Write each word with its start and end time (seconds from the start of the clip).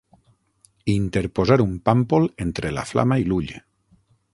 Interposar 0.93 1.59
un 1.67 1.77
pàmpol 1.91 2.27
entre 2.49 2.73
la 2.79 2.91
flama 2.95 3.23
i 3.27 3.33
l'ull. 3.33 3.57